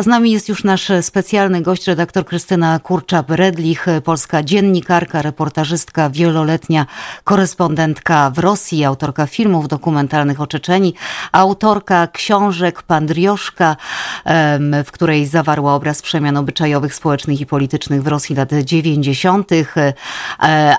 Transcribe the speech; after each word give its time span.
A 0.00 0.02
z 0.02 0.06
nami 0.06 0.30
jest 0.30 0.48
już 0.48 0.64
nasz 0.64 0.92
specjalny 1.02 1.62
gość, 1.62 1.86
redaktor 1.86 2.24
Krystyna 2.24 2.78
Kurczap-Redlich, 2.78 3.86
polska 4.04 4.42
dziennikarka, 4.42 5.22
reportażystka, 5.22 6.10
wieloletnia 6.10 6.86
korespondentka 7.24 8.30
w 8.30 8.38
Rosji, 8.38 8.84
autorka 8.84 9.26
filmów 9.26 9.68
dokumentalnych 9.68 10.40
o 10.40 10.46
Czeczeni, 10.46 10.94
autorka 11.32 12.06
książek 12.06 12.82
Pandrioszka, 12.82 13.76
w 14.84 14.88
której 14.92 15.26
zawarła 15.26 15.74
obraz 15.74 16.02
przemian 16.02 16.36
obyczajowych, 16.36 16.94
społecznych 16.94 17.40
i 17.40 17.46
politycznych 17.46 18.02
w 18.02 18.06
Rosji 18.06 18.36
lat 18.36 18.50
90., 18.64 19.52
e, 19.52 19.92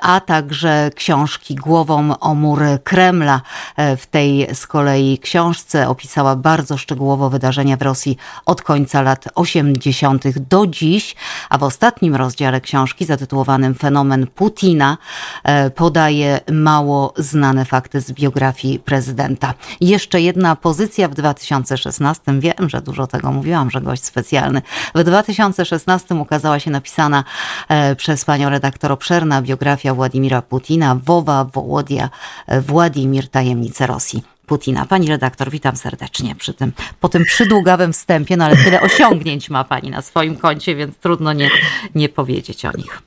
a 0.02 0.20
także 0.20 0.92
książki 0.96 1.56
Głową 1.56 2.20
o 2.20 2.36
mur 2.36 2.62
Kremla. 2.84 3.42
E, 3.78 3.98
w 3.98 4.06
tej 4.06 4.48
z 4.56 4.68
kolei 4.68 5.20
książce 5.20 5.90
opisała 5.90 6.36
bardzo 6.36 6.78
szczegółowo 6.78 7.30
wydarzenia 7.30 7.78
w 7.78 7.82
Rosji 7.82 8.18
od 8.46 8.62
końca 8.62 9.02
lat 9.02 9.11
80. 9.36 10.40
do 10.40 10.68
dziś, 10.68 11.16
a 11.50 11.58
w 11.58 11.64
ostatnim 11.64 12.16
rozdziale 12.16 12.62
książki 12.62 13.06
zatytułowanym 13.06 13.76
Fenomen 13.76 14.28
Putina 14.28 14.98
e, 15.44 15.70
podaje 15.70 16.40
mało 16.52 17.14
znane 17.18 17.66
fakty 17.66 18.02
z 18.02 18.12
biografii 18.12 18.80
prezydenta. 18.80 19.54
Jeszcze 19.82 20.22
jedna 20.22 20.56
pozycja 20.56 21.08
w 21.08 21.14
2016. 21.14 22.22
Wiem, 22.40 22.70
że 22.70 22.82
dużo 22.82 23.08
tego 23.08 23.32
mówiłam, 23.32 23.72
że 23.72 23.82
gość 23.82 24.04
specjalny. 24.04 24.62
W 24.96 25.04
2016 25.04 26.16
ukazała 26.16 26.60
się 26.60 26.72
napisana 26.72 27.24
e, 27.70 27.96
przez 27.96 28.26
panią 28.26 28.50
redaktor 28.50 28.92
obszerna 28.92 29.42
biografia 29.42 29.94
Władimira 29.94 30.42
Putina, 30.42 30.96
Wowa 30.96 31.44
Wołodia 31.44 32.10
e, 32.48 32.62
Władimir 32.62 33.28
Tajemnice 33.28 33.88
Rosji. 33.88 34.24
Putina. 34.52 34.86
Pani 34.86 35.08
redaktor, 35.08 35.50
witam 35.50 35.76
serdecznie 35.76 36.36
przy 36.36 36.54
tym, 36.54 36.72
po 37.00 37.10
tym 37.10 37.26
przydługawym 37.26 37.94
wstępie, 37.94 38.38
no 38.38 38.46
ale 38.46 38.58
tyle 38.58 38.82
osiągnięć 38.82 39.50
ma 39.50 39.64
Pani 39.64 39.90
na 39.90 40.02
swoim 40.02 40.36
koncie, 40.36 40.76
więc 40.76 40.98
trudno 40.98 41.34
nie, 41.34 41.50
nie 41.96 42.10
powiedzieć 42.10 42.66
o 42.66 42.72
nich. 42.78 43.02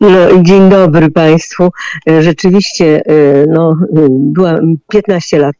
No, 0.00 0.08
dzień 0.42 0.70
dobry 0.70 1.10
Państwu. 1.10 1.68
Rzeczywiście, 2.20 3.02
e, 3.06 3.46
no, 3.46 3.76
byłam 4.10 4.76
15 4.88 5.38
lat, 5.38 5.54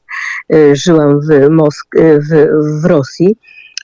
e, 0.55 0.77
żyłam 0.77 1.21
w, 1.21 1.29
Mosk- 1.29 1.99
e, 1.99 2.21
w, 2.21 2.49
w 2.83 2.85
Rosji, 2.85 3.37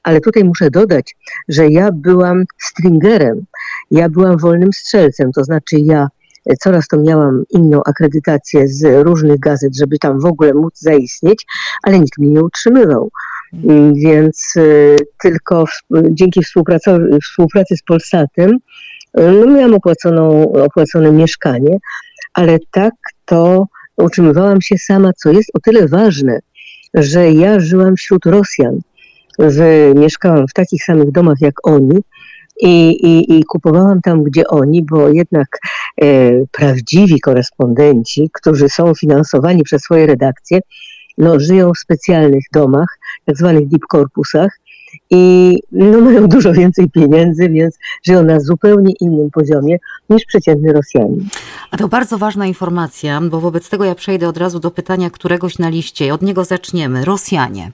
ale 0.02 0.20
tutaj 0.20 0.44
muszę 0.44 0.70
dodać, 0.70 1.16
że 1.48 1.68
ja 1.68 1.92
byłam 1.92 2.44
stringerem, 2.58 3.44
ja 3.90 4.08
byłam 4.08 4.38
wolnym 4.38 4.72
strzelcem, 4.72 5.32
to 5.32 5.44
znaczy 5.44 5.76
ja 5.78 6.08
coraz 6.60 6.88
to 6.88 6.96
miałam 6.96 7.44
inną 7.50 7.80
akredytację 7.86 8.68
z 8.68 9.04
różnych 9.06 9.40
gazet, 9.40 9.76
żeby 9.76 9.98
tam 9.98 10.20
w 10.20 10.24
ogóle 10.24 10.54
móc 10.54 10.78
zaistnieć, 10.78 11.46
ale 11.82 12.00
nikt 12.00 12.18
mnie 12.18 12.30
nie 12.30 12.42
utrzymywał. 12.42 13.10
Więc 13.94 14.52
y, 14.56 14.96
tylko 15.22 15.64
dzięki 16.10 16.42
współpracy, 16.42 16.90
współpracy 17.22 17.76
z 17.76 17.82
Polsatem 17.82 18.50
y, 18.50 18.58
no 19.14 19.46
miałam 19.46 19.74
opłaconą, 19.74 20.52
opłacone 20.52 21.12
mieszkanie, 21.12 21.78
ale 22.34 22.58
tak 22.70 22.94
to 23.24 23.66
utrzymywałam 23.96 24.60
się 24.60 24.78
sama, 24.78 25.12
co 25.12 25.32
jest 25.32 25.50
o 25.54 25.60
tyle 25.60 25.88
ważne, 25.88 26.38
że 26.94 27.32
ja 27.32 27.60
żyłam 27.60 27.96
wśród 27.96 28.26
Rosjan. 28.26 28.80
W, 29.38 29.92
mieszkałam 29.94 30.48
w 30.48 30.52
takich 30.52 30.84
samych 30.84 31.10
domach 31.10 31.40
jak 31.40 31.54
oni, 31.68 32.00
i, 32.60 32.90
i, 32.90 33.38
i 33.38 33.44
kupowałam 33.44 34.00
tam, 34.00 34.22
gdzie 34.22 34.46
oni, 34.46 34.84
bo 34.84 35.08
jednak 35.08 35.48
e, 35.54 35.68
prawdziwi 36.50 37.20
korespondenci, 37.20 38.30
którzy 38.32 38.68
są 38.68 38.94
finansowani 38.94 39.62
przez 39.62 39.82
swoje 39.82 40.06
redakcje, 40.06 40.60
no, 41.18 41.40
żyją 41.40 41.72
w 41.72 41.78
specjalnych 41.78 42.44
domach, 42.52 42.98
tak 43.24 43.36
zwanych 43.36 43.68
deep 43.68 43.82
corpusach 43.90 44.59
i 45.10 45.56
no, 45.72 46.00
mają 46.00 46.28
dużo 46.28 46.52
więcej 46.52 46.90
pieniędzy, 46.90 47.48
więc 47.48 47.78
żyją 48.06 48.24
na 48.24 48.40
zupełnie 48.40 48.94
innym 49.00 49.30
poziomie 49.30 49.78
niż 50.10 50.24
przeciętny 50.24 50.72
Rosjanin. 50.72 51.28
A 51.70 51.76
to 51.76 51.88
bardzo 51.88 52.18
ważna 52.18 52.46
informacja, 52.46 53.20
bo 53.20 53.40
wobec 53.40 53.70
tego 53.70 53.84
ja 53.84 53.94
przejdę 53.94 54.28
od 54.28 54.36
razu 54.36 54.60
do 54.60 54.70
pytania 54.70 55.10
któregoś 55.10 55.58
na 55.58 55.68
liście 55.68 56.14
od 56.14 56.22
niego 56.22 56.44
zaczniemy. 56.44 57.04
Rosjanie. 57.04 57.72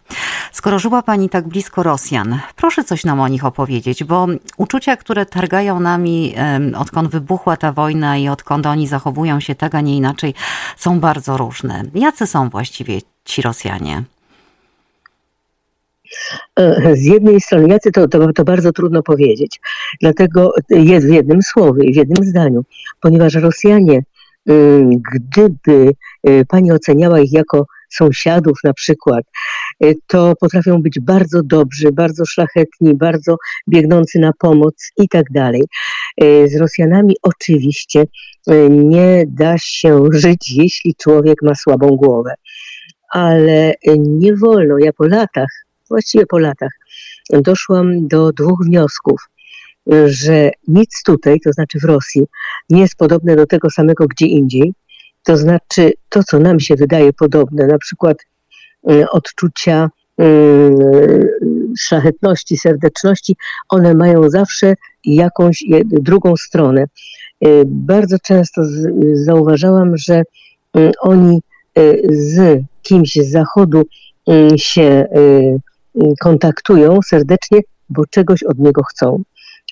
Skoro 0.52 0.78
żyła 0.78 1.02
Pani 1.02 1.28
tak 1.28 1.48
blisko 1.48 1.82
Rosjan, 1.82 2.38
proszę 2.56 2.84
coś 2.84 3.04
nam 3.04 3.20
o 3.20 3.28
nich 3.28 3.44
opowiedzieć, 3.44 4.04
bo 4.04 4.26
uczucia, 4.56 4.96
które 4.96 5.26
targają 5.26 5.80
nami, 5.80 6.34
odkąd 6.78 7.10
wybuchła 7.10 7.56
ta 7.56 7.72
wojna 7.72 8.16
i 8.16 8.28
odkąd 8.28 8.66
oni 8.66 8.86
zachowują 8.86 9.40
się 9.40 9.54
tak, 9.54 9.74
a 9.74 9.80
nie 9.80 9.96
inaczej, 9.96 10.34
są 10.76 11.00
bardzo 11.00 11.36
różne. 11.36 11.82
Jacy 11.94 12.26
są 12.26 12.48
właściwie 12.48 12.98
ci 13.24 13.42
Rosjanie? 13.42 14.02
E, 16.56 16.96
z 16.96 17.04
jednej 17.04 17.40
strony, 17.40 17.68
jacy 17.68 17.92
to, 17.92 18.08
to, 18.08 18.32
to 18.32 18.44
bardzo 18.44 18.72
trudno 18.72 19.02
powiedzieć, 19.02 19.60
dlatego 20.00 20.52
jest 20.70 21.06
w 21.06 21.12
jednym 21.12 21.42
słowie 21.42 21.92
w 21.92 21.96
jednym 21.96 22.24
zdaniu, 22.24 22.64
ponieważ 23.00 23.34
Rosjanie, 23.34 24.00
mm, 24.48 24.90
gdyby 25.14 25.92
e, 26.24 26.44
pani 26.44 26.72
oceniała 26.72 27.20
ich 27.20 27.32
jako 27.32 27.66
sąsiadów 27.90 28.58
na 28.64 28.72
przykład, 28.72 29.24
e, 29.80 29.92
to 30.06 30.32
potrafią 30.40 30.82
być 30.82 31.00
bardzo 31.00 31.42
dobrzy, 31.42 31.92
bardzo 31.92 32.24
szlachetni, 32.26 32.94
bardzo 32.94 33.36
biegnący 33.68 34.18
na 34.18 34.32
pomoc 34.38 34.90
i 34.98 35.08
tak 35.08 35.30
dalej. 35.30 35.62
Z 36.46 36.56
Rosjanami 36.56 37.14
oczywiście 37.22 38.04
nie 38.70 39.24
da 39.26 39.58
się 39.58 40.00
żyć, 40.12 40.52
jeśli 40.56 40.94
człowiek 40.94 41.42
ma 41.42 41.54
słabą 41.54 41.88
głowę. 41.88 42.34
Ale 43.12 43.74
nie 43.96 44.36
wolno, 44.36 44.78
ja 44.78 44.92
po 44.92 45.06
latach 45.06 45.65
właściwie 45.88 46.26
po 46.26 46.38
latach, 46.38 46.70
doszłam 47.30 48.08
do 48.08 48.32
dwóch 48.32 48.64
wniosków, 48.64 49.20
że 50.06 50.50
nic 50.68 51.02
tutaj, 51.04 51.40
to 51.40 51.52
znaczy 51.52 51.78
w 51.78 51.84
Rosji, 51.84 52.22
nie 52.70 52.80
jest 52.80 52.96
podobne 52.96 53.36
do 53.36 53.46
tego 53.46 53.70
samego 53.70 54.06
gdzie 54.06 54.26
indziej. 54.26 54.72
To 55.24 55.36
znaczy 55.36 55.92
to, 56.08 56.24
co 56.24 56.38
nam 56.38 56.60
się 56.60 56.76
wydaje 56.76 57.12
podobne, 57.12 57.66
na 57.66 57.78
przykład 57.78 58.16
e, 58.90 59.10
odczucia 59.10 59.88
mm, 60.18 61.28
szlachetności, 61.78 62.56
serdeczności, 62.56 63.36
one 63.68 63.94
mają 63.94 64.30
zawsze 64.30 64.74
jakąś 65.04 65.64
drugą 65.84 66.36
stronę. 66.36 66.82
E, 66.82 67.48
bardzo 67.64 68.16
często 68.18 68.62
zauważałam, 69.12 69.96
że 69.96 70.22
oni 71.00 71.40
z 72.08 72.62
kimś 72.82 73.14
z 73.14 73.30
zachodu 73.30 73.82
się 74.56 75.06
kontaktują 76.20 76.98
serdecznie, 77.02 77.60
bo 77.88 78.06
czegoś 78.06 78.42
od 78.42 78.58
niego 78.58 78.82
chcą. 78.82 79.22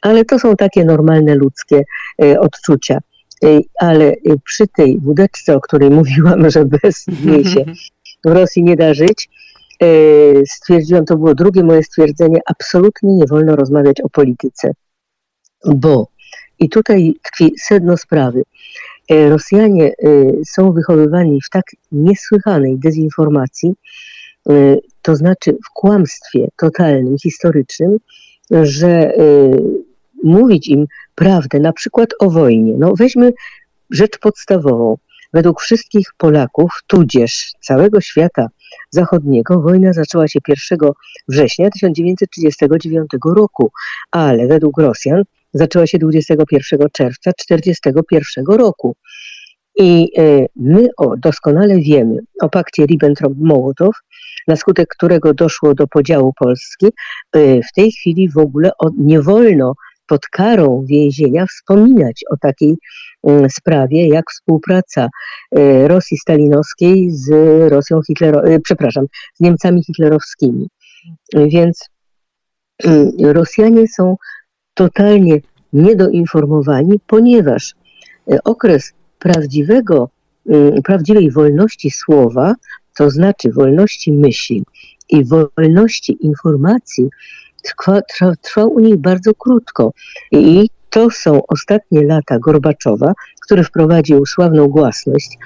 Ale 0.02 0.24
to 0.24 0.38
są 0.38 0.56
takie 0.56 0.84
normalne 0.84 1.34
ludzkie 1.34 1.84
e, 2.22 2.40
odczucia. 2.40 2.98
E, 3.44 3.60
ale 3.80 4.04
e, 4.04 4.14
przy 4.44 4.68
tej 4.68 5.00
wódeczce, 5.00 5.56
o 5.56 5.60
której 5.60 5.90
mówiłam, 6.00 6.50
że 6.50 6.64
bez 6.64 7.06
niej 7.24 7.44
się 7.44 7.64
w 8.24 8.28
Rosji 8.28 8.62
nie 8.62 8.76
da 8.76 8.94
żyć, 8.94 9.28
stwierdziłam, 10.46 11.04
to 11.04 11.16
było 11.16 11.34
drugie 11.34 11.64
moje 11.64 11.82
stwierdzenie, 11.82 12.38
absolutnie 12.46 13.14
nie 13.14 13.26
wolno 13.26 13.56
rozmawiać 13.56 14.00
o 14.00 14.08
polityce. 14.08 14.72
Bo, 15.74 16.08
i 16.58 16.68
tutaj 16.68 17.14
tkwi 17.22 17.52
sedno 17.58 17.96
sprawy, 17.96 18.42
Rosjanie 19.10 19.92
są 20.46 20.72
wychowywani 20.72 21.40
w 21.40 21.50
tak 21.50 21.64
niesłychanej 21.92 22.78
dezinformacji, 22.78 23.74
to 25.04 25.16
znaczy 25.16 25.52
w 25.52 25.72
kłamstwie 25.74 26.48
totalnym, 26.56 27.16
historycznym, 27.18 27.98
że 28.50 29.12
y, 29.18 29.84
mówić 30.24 30.68
im 30.68 30.86
prawdę, 31.14 31.60
na 31.60 31.72
przykład 31.72 32.10
o 32.18 32.30
wojnie. 32.30 32.74
No 32.78 32.92
weźmy 32.98 33.32
rzecz 33.90 34.18
podstawową. 34.18 34.96
Według 35.32 35.60
wszystkich 35.60 36.06
Polaków, 36.16 36.70
tudzież 36.86 37.52
całego 37.60 38.00
świata 38.00 38.46
zachodniego, 38.90 39.60
wojna 39.60 39.92
zaczęła 39.92 40.28
się 40.28 40.38
1 40.48 40.78
września 41.28 41.70
1939 41.70 43.08
roku, 43.36 43.70
ale 44.10 44.46
według 44.46 44.78
Rosjan 44.78 45.22
zaczęła 45.54 45.86
się 45.86 45.98
21 45.98 46.88
czerwca 46.92 47.32
1941 47.32 48.44
roku. 48.56 48.96
I 49.76 50.10
y, 50.18 50.46
my 50.56 50.88
o, 50.96 51.16
doskonale 51.16 51.78
wiemy 51.78 52.18
o 52.42 52.48
pakcie 52.48 52.86
Ribbentrop-Mołotow, 52.86 53.90
na 54.48 54.56
skutek 54.56 54.88
którego 54.88 55.34
doszło 55.34 55.74
do 55.74 55.86
podziału 55.86 56.32
Polski, 56.38 56.86
y, 57.36 57.60
w 57.70 57.72
tej 57.72 57.92
chwili 57.92 58.28
w 58.28 58.38
ogóle 58.38 58.70
nie 58.98 59.22
wolno 59.22 59.74
pod 60.06 60.26
karą 60.26 60.84
więzienia 60.86 61.46
wspominać 61.46 62.24
o 62.30 62.36
takiej 62.36 62.74
y, 63.28 63.50
sprawie 63.50 64.08
jak 64.08 64.24
współpraca 64.30 65.08
y, 65.58 65.88
Rosji 65.88 66.18
stalinowskiej 66.18 67.10
z 67.10 67.30
Rosją 67.72 68.00
Hitlerowską, 68.06 68.60
przepraszam, 68.64 69.06
z 69.34 69.40
Niemcami 69.40 69.84
hitlerowskimi. 69.84 70.68
Więc 71.34 71.88
Rosjanie 73.22 73.88
są 73.88 74.16
totalnie 74.74 75.40
niedoinformowani, 75.72 77.00
ponieważ 77.06 77.74
okres 78.44 78.92
prawdziwego, 79.18 80.08
prawdziwej 80.84 81.30
wolności 81.30 81.90
słowa 81.90 82.54
to 82.96 83.10
znaczy 83.10 83.52
wolności 83.52 84.12
myśli 84.12 84.64
i 85.08 85.24
wolności 85.24 86.16
informacji, 86.20 87.08
trwa, 87.62 88.02
trwa, 88.02 88.32
trwał 88.42 88.72
u 88.72 88.80
nich 88.80 88.96
bardzo 88.96 89.34
krótko. 89.34 89.92
I 90.32 90.68
to 90.90 91.10
są 91.10 91.46
ostatnie 91.46 92.02
lata 92.02 92.38
Gorbaczowa, 92.38 93.12
który 93.40 93.64
wprowadził 93.64 94.26
sławną 94.26 94.68
głasność, 94.68 95.38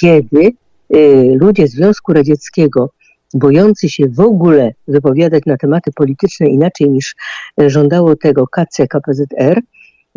kiedy 0.00 0.52
y, 0.96 1.36
ludzie 1.40 1.68
Związku 1.68 2.12
Radzieckiego, 2.12 2.90
bojący 3.34 3.88
się 3.88 4.08
w 4.08 4.20
ogóle 4.20 4.72
wypowiadać 4.88 5.42
na 5.46 5.56
tematy 5.56 5.90
polityczne 5.92 6.46
inaczej 6.46 6.90
niż 6.90 7.14
żądało 7.66 8.16
tego 8.16 8.46
KC, 8.46 8.86
KPZR, 8.88 9.62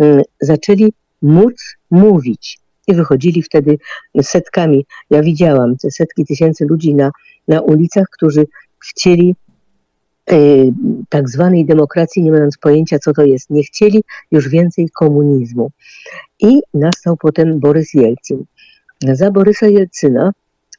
y, 0.02 0.22
zaczęli 0.42 0.94
móc 1.22 1.56
mówić. 1.92 2.65
I 2.88 2.94
wychodzili 2.94 3.42
wtedy 3.42 3.78
setkami. 4.22 4.86
Ja 5.10 5.22
widziałam 5.22 5.78
te 5.78 5.92
setki 5.92 6.26
tysięcy 6.26 6.66
ludzi 6.66 6.96
na, 6.96 7.12
na 7.48 7.62
ulicach, 7.62 8.06
którzy 8.12 8.46
chcieli 8.80 9.36
y, 10.32 10.74
tak 11.10 11.30
zwanej 11.30 11.66
demokracji, 11.66 12.24
nie 12.24 12.32
mając 12.32 12.58
pojęcia, 12.58 13.00
co 13.00 13.14
to 13.14 13.26
jest. 13.26 13.50
Nie 13.50 13.64
chcieli 13.64 14.04
już 14.32 14.50
więcej 14.50 14.90
komunizmu. 14.90 15.72
I 16.40 16.60
nastał 16.74 17.18
potem 17.18 17.60
Borys 17.60 17.94
Jelcyn. 17.94 18.46
Za 19.02 19.31
Borysa 19.31 19.68
Jelcyna 19.68 20.31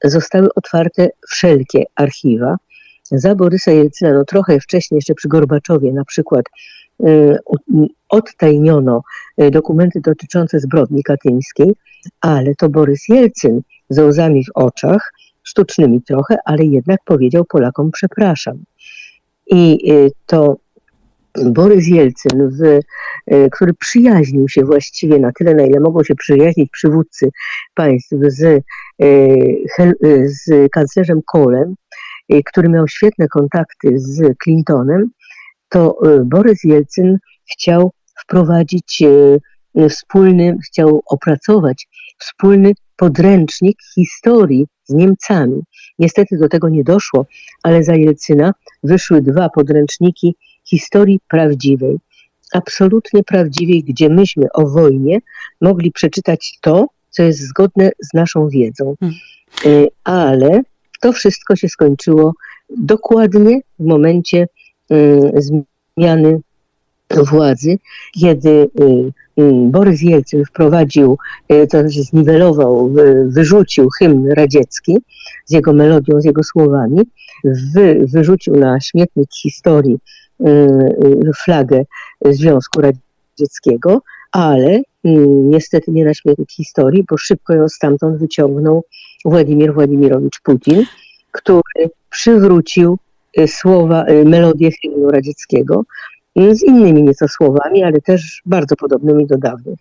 zostały 0.04 0.48
otwarte 0.54 1.08
wszelkie 1.28 1.84
archiwa. 1.94 2.56
Za 3.04 3.34
Borysa 3.34 3.70
Jelcyna, 3.70 4.12
no 4.12 4.24
trochę 4.24 4.60
wcześniej, 4.60 4.96
jeszcze 4.96 5.14
przy 5.14 5.28
Gorbaczowie 5.28 5.92
na 5.92 6.04
przykład, 6.04 6.44
y, 7.06 7.38
odtajniono 8.08 9.02
y, 9.42 9.50
dokumenty 9.50 10.00
dotyczące 10.00 10.60
zbrodni 10.60 11.02
katyńskiej, 11.02 11.72
ale 12.20 12.54
to 12.54 12.68
Borys 12.68 13.08
Jelcyn 13.08 13.60
z 13.88 13.98
łzami 13.98 14.44
w 14.44 14.50
oczach, 14.54 15.12
sztucznymi 15.42 16.02
trochę, 16.02 16.36
ale 16.44 16.64
jednak 16.64 17.00
powiedział 17.04 17.44
Polakom 17.44 17.90
przepraszam. 17.90 18.64
I 19.46 19.92
y, 19.92 20.10
to 20.26 20.56
Borys 21.44 21.88
Jelcyn, 21.88 22.50
w, 22.50 22.80
e, 23.26 23.50
który 23.50 23.74
przyjaźnił 23.74 24.48
się 24.48 24.64
właściwie 24.64 25.18
na 25.18 25.32
tyle, 25.32 25.54
na 25.54 25.62
ile 25.62 25.80
mogą 25.80 26.04
się 26.04 26.14
przyjaźnić 26.14 26.70
przywódcy 26.70 27.30
państw 27.74 28.10
z, 28.28 28.62
e, 29.02 29.08
z 30.24 30.70
kanclerzem 30.72 31.20
Kohlem, 31.26 31.74
który 32.46 32.68
miał 32.68 32.88
świetne 32.88 33.28
kontakty 33.28 33.98
z 33.98 34.38
Clintonem, 34.42 35.10
to 35.68 35.98
Borys 36.24 36.64
Jelcyn 36.64 37.18
chciał 37.52 37.92
wprowadzić 38.22 39.02
wspólny, 39.90 40.58
chciał 40.66 41.02
opracować 41.06 41.88
wspólny 42.18 42.72
podręcznik 42.96 43.78
historii 43.94 44.66
z 44.84 44.94
Niemcami. 44.94 45.62
Niestety 45.98 46.38
do 46.38 46.48
tego 46.48 46.68
nie 46.68 46.84
doszło, 46.84 47.26
ale 47.62 47.84
za 47.84 47.94
Jelcyna 47.94 48.52
wyszły 48.82 49.22
dwa 49.22 49.48
podręczniki 49.48 50.34
historii 50.64 51.20
prawdziwej, 51.28 51.96
absolutnie 52.52 53.24
prawdziwej, 53.24 53.84
gdzie 53.84 54.08
myśmy 54.08 54.46
o 54.54 54.68
wojnie 54.68 55.18
mogli 55.60 55.92
przeczytać 55.92 56.58
to, 56.60 56.86
co 57.10 57.22
jest 57.22 57.40
zgodne 57.40 57.90
z 57.98 58.14
naszą 58.14 58.48
wiedzą. 58.48 58.94
Hmm. 59.00 59.18
E, 59.64 59.86
ale 60.04 60.62
to 61.00 61.12
wszystko 61.12 61.56
się 61.56 61.68
skończyło 61.68 62.32
dokładnie 62.78 63.60
w 63.78 63.84
momencie 63.84 64.46
e, 64.90 64.96
zmiany 65.96 66.40
władzy, 67.10 67.78
kiedy 68.20 68.68
e, 69.38 69.42
Borys 69.70 70.02
Jelcyn 70.02 70.44
wprowadził, 70.44 71.18
to 71.48 71.80
znaczy 71.80 72.02
zniwelował, 72.02 72.94
wyrzucił 73.26 73.88
hymn 73.98 74.32
radziecki 74.32 74.98
z 75.44 75.52
jego 75.52 75.72
melodią, 75.72 76.20
z 76.20 76.24
jego 76.24 76.42
słowami, 76.42 77.00
wyrzucił 78.12 78.56
na 78.56 78.80
śmietnik 78.80 79.28
historii 79.42 79.98
Y, 80.40 80.48
y, 81.28 81.32
flagę 81.44 81.84
Związku 82.24 82.80
Radzieckiego, 82.80 84.02
ale 84.32 84.70
y, 84.76 84.82
niestety 85.26 85.90
nie 85.90 86.04
na 86.04 86.14
śmierć 86.14 86.56
historii, 86.56 87.04
bo 87.10 87.16
szybko 87.16 87.54
ją 87.54 87.68
stamtąd 87.68 88.18
wyciągnął 88.18 88.84
Władimir 89.24 89.74
Władimirowicz 89.74 90.40
Putin, 90.40 90.84
który 91.32 91.90
przywrócił 92.10 92.98
słowa, 93.46 94.04
melodię 94.24 94.70
hymnu 94.82 95.10
radzieckiego, 95.10 95.82
z 96.36 96.62
innymi 96.62 97.02
nieco 97.02 97.28
słowami, 97.28 97.82
ale 97.82 98.00
też 98.00 98.42
bardzo 98.46 98.76
podobnymi 98.76 99.26
do 99.26 99.38
dawnych. 99.38 99.78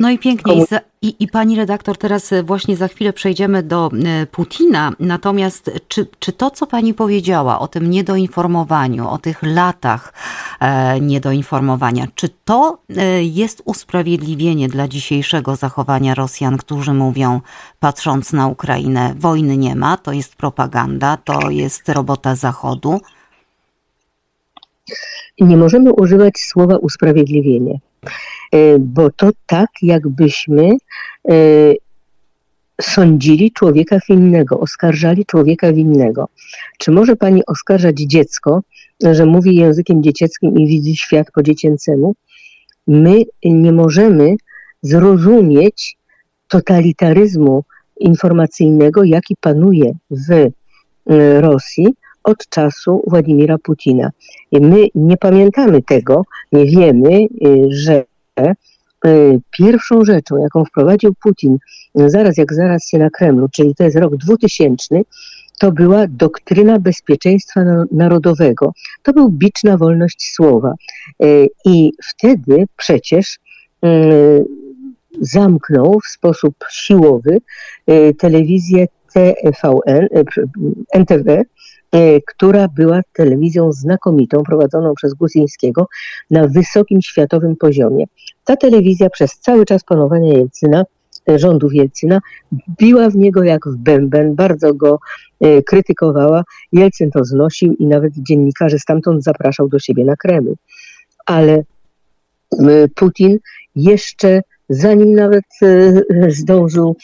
No 0.00 0.10
i 0.10 0.18
pięknie. 0.18 0.52
Komu... 0.52 0.66
I, 1.02 1.16
I, 1.20 1.28
pani 1.28 1.56
redaktor, 1.56 1.98
teraz 1.98 2.32
e, 2.32 2.42
właśnie 2.42 2.76
za 2.76 2.88
chwilę 2.88 3.12
przejdziemy 3.12 3.62
do 3.62 3.90
e, 4.04 4.26
Putina. 4.26 4.92
Natomiast 5.00 5.70
czy, 5.88 6.06
czy 6.18 6.32
to, 6.32 6.50
co 6.50 6.66
pani 6.66 6.94
powiedziała 6.94 7.58
o 7.58 7.68
tym 7.68 7.90
niedoinformowaniu, 7.90 9.08
o 9.08 9.18
tych 9.18 9.42
latach 9.42 10.12
e, 10.60 11.00
niedoinformowania, 11.00 12.06
czy 12.14 12.28
to 12.44 12.78
e, 12.96 13.24
jest 13.24 13.62
usprawiedliwienie 13.64 14.68
dla 14.68 14.88
dzisiejszego 14.88 15.56
zachowania 15.56 16.14
Rosjan, 16.14 16.56
którzy 16.56 16.94
mówią, 16.94 17.40
patrząc 17.80 18.32
na 18.32 18.46
Ukrainę, 18.46 19.14
wojny 19.18 19.56
nie 19.56 19.76
ma, 19.76 19.96
to 19.96 20.12
jest 20.12 20.36
propaganda, 20.36 21.16
to 21.16 21.50
jest 21.50 21.88
robota 21.88 22.34
Zachodu? 22.34 23.00
Nie 25.40 25.56
możemy 25.56 25.92
używać 25.92 26.38
słowa 26.38 26.76
usprawiedliwienie, 26.76 27.80
e, 28.52 28.78
bo 28.78 29.10
to 29.10 29.30
tak, 29.46 29.70
jakbyśmy 29.82 30.70
e, 31.28 31.34
sądzili 32.80 33.52
człowieka 33.52 33.98
winnego, 34.08 34.60
oskarżali 34.60 35.26
człowieka 35.26 35.72
winnego. 35.72 36.28
Czy 36.78 36.90
może 36.90 37.16
pani 37.16 37.46
oskarżać 37.46 37.96
dziecko, 37.96 38.60
że 39.12 39.26
mówi 39.26 39.56
językiem 39.56 40.02
dziecięcym 40.02 40.58
i 40.58 40.66
widzi 40.66 40.96
świat 40.96 41.26
po 41.34 41.42
dziecięcemu? 41.42 42.14
My 42.86 43.22
nie 43.44 43.72
możemy 43.72 44.36
zrozumieć 44.82 45.96
totalitaryzmu 46.48 47.64
informacyjnego, 48.00 49.04
jaki 49.04 49.36
panuje 49.40 49.92
w 50.10 50.30
e, 50.30 50.50
Rosji, 51.40 51.86
od 52.26 52.48
czasu 52.48 53.02
Władimira 53.06 53.58
Putina. 53.58 54.10
My 54.52 54.86
nie 54.94 55.16
pamiętamy 55.16 55.82
tego, 55.82 56.22
nie 56.52 56.66
wiemy, 56.66 57.10
y, 57.10 57.26
że 57.70 58.04
y, 59.06 59.40
pierwszą 59.50 60.04
rzeczą, 60.04 60.36
jaką 60.36 60.64
wprowadził 60.64 61.14
Putin 61.22 61.58
zaraz 61.94 62.36
jak 62.36 62.54
zaraz 62.54 62.88
się 62.88 62.98
na 62.98 63.10
Kremlu, 63.10 63.48
czyli 63.48 63.74
to 63.74 63.84
jest 63.84 63.96
rok 63.96 64.16
2000, 64.16 65.00
to 65.58 65.72
była 65.72 66.06
doktryna 66.08 66.78
bezpieczeństwa 66.78 67.60
narodowego. 67.92 68.72
To 69.02 69.12
był 69.12 69.30
bicz 69.30 69.64
na 69.64 69.76
wolność 69.76 70.32
słowa. 70.34 70.74
Y, 71.22 71.48
I 71.64 71.92
wtedy 72.10 72.64
przecież 72.76 73.38
zamknął 75.20 76.00
w 76.00 76.06
sposób 76.06 76.54
siłowy 76.70 77.38
telewizję 78.18 78.86
TVN, 79.12 80.08
NTV, 80.92 81.44
która 82.26 82.68
była 82.68 83.00
telewizją 83.12 83.72
znakomitą, 83.72 84.42
prowadzoną 84.42 84.94
przez 84.94 85.14
Guzińskiego 85.14 85.88
na 86.30 86.48
wysokim 86.48 87.02
światowym 87.02 87.56
poziomie. 87.56 88.04
Ta 88.44 88.56
telewizja 88.56 89.10
przez 89.10 89.38
cały 89.38 89.66
czas 89.66 89.84
panowania 89.84 90.32
Jelcyna, 90.32 90.84
e, 91.30 91.38
rządów 91.38 91.74
Jelcyna, 91.74 92.20
biła 92.78 93.10
w 93.10 93.16
niego 93.16 93.44
jak 93.44 93.68
w 93.68 93.76
bęben, 93.76 94.34
bardzo 94.34 94.74
go 94.74 94.98
e, 95.40 95.62
krytykowała. 95.62 96.44
Jelcyn 96.72 97.10
to 97.10 97.24
znosił 97.24 97.74
i 97.74 97.86
nawet 97.86 98.12
dziennikarzy 98.16 98.78
stamtąd 98.78 99.24
zapraszał 99.24 99.68
do 99.68 99.78
siebie 99.78 100.04
na 100.04 100.16
Kreml. 100.16 100.54
Ale 101.26 101.62
Putin 102.94 103.38
jeszcze 103.76 104.40
zanim 104.68 105.14
nawet 105.14 105.44
zdążył 106.28 106.96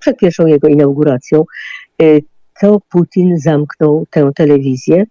przed 0.00 0.16
pierwszą 0.18 0.46
jego 0.46 0.68
inauguracją, 0.68 1.44
to 2.60 2.80
Putin 2.90 3.38
zamknął 3.38 4.06
tę 4.10 4.30
telewizję. 4.34 5.04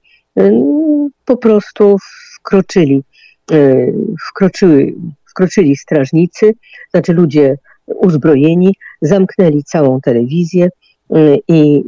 Po 1.25 1.37
prostu 1.37 1.97
wkroczyli, 2.35 3.03
e, 3.51 3.85
wkroczyły, 4.29 4.93
wkroczyli 5.29 5.75
strażnicy, 5.75 6.53
znaczy 6.91 7.13
ludzie 7.13 7.57
uzbrojeni, 7.85 8.75
zamknęli 9.01 9.63
całą 9.63 10.01
telewizję 10.01 10.65
e, 10.65 11.37
i 11.47 11.83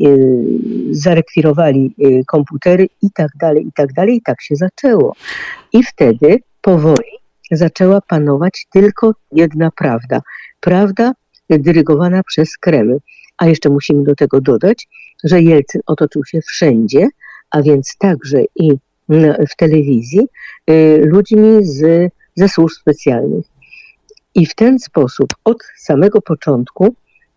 zarekwirowali 0.92 1.96
komputery 2.28 2.88
i 3.02 3.12
tak 3.14 3.30
dalej, 3.40 3.68
i 3.68 3.72
tak 3.76 3.94
dalej. 3.94 4.16
I 4.16 4.22
tak 4.22 4.42
się 4.42 4.56
zaczęło. 4.56 5.16
I 5.74 5.84
wtedy 5.84 6.40
powoli 6.62 7.12
zaczęła 7.52 8.02
panować 8.02 8.68
tylko 8.74 9.14
jedna 9.32 9.72
prawda. 9.76 10.22
Prawda 10.60 11.12
dyrygowana 11.50 12.24
przez 12.24 12.58
Kreml. 12.58 13.00
A 13.42 13.48
jeszcze 13.48 13.70
musimy 13.70 14.04
do 14.04 14.16
tego 14.16 14.42
dodać, 14.42 14.88
że 15.24 15.42
Jelcyn 15.42 15.82
otoczył 15.86 16.26
się 16.26 16.42
wszędzie, 16.42 17.08
a 17.52 17.62
więc 17.62 17.96
także 17.98 18.44
i 18.56 18.72
w 19.50 19.56
telewizji, 19.58 20.20
y, 20.70 21.02
ludźmi 21.06 21.66
z, 21.66 22.12
ze 22.36 22.50
służb 22.50 22.76
specjalnych. 22.82 23.46
I 24.36 24.46
w 24.46 24.56
ten 24.56 24.80
sposób 24.80 25.30
od 25.44 25.58
samego 25.78 26.22
początku 26.22 26.86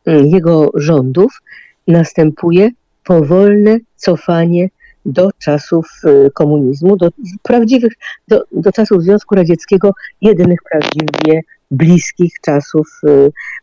y, 0.08 0.12
jego 0.26 0.70
rządów 0.74 1.42
następuje 1.88 2.70
powolne 3.04 3.78
cofanie 3.96 4.68
do 5.06 5.30
czasów 5.38 6.00
komunizmu, 6.34 6.96
do 6.96 7.08
prawdziwych, 7.42 7.92
do, 8.28 8.44
do 8.52 8.72
czasów 8.72 9.02
Związku 9.02 9.34
Radzieckiego, 9.34 9.90
jedynych 10.20 10.58
prawdziwie 10.70 11.40
bliskich 11.70 12.32
czasów 12.40 13.00